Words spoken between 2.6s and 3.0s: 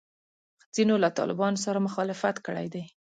دی.